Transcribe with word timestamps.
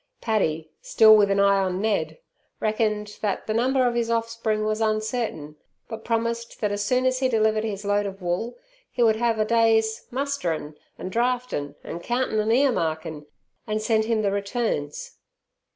Paddy, 0.19 0.71
still 0.81 1.15
with 1.15 1.29
an 1.29 1.39
eye 1.39 1.59
on 1.59 1.79
Ned, 1.79 2.17
reckoned 2.59 3.19
that 3.21 3.45
the 3.45 3.53
number 3.53 3.85
of 3.85 3.93
his 3.93 4.09
offspring 4.09 4.65
was 4.65 4.81
uncertain, 4.81 5.57
but 5.87 6.03
promised 6.03 6.59
that 6.59 6.71
as 6.71 6.83
soon 6.83 7.05
as 7.05 7.19
he 7.19 7.29
delivered 7.29 7.63
his 7.63 7.85
load 7.85 8.07
of 8.07 8.19
wool 8.19 8.55
he 8.89 9.03
would 9.03 9.17
have 9.17 9.37
a 9.37 9.45
day's 9.45 10.07
"musterin' 10.09 10.75
an' 10.97 11.09
draftin' 11.09 11.75
an' 11.83 11.99
countin' 11.99 12.39
an' 12.39 12.51
ear 12.51 12.71
markin'" 12.71 13.27
and 13.67 13.79
send 13.79 14.05
him 14.05 14.23
the 14.23 14.31
returns. 14.31 15.19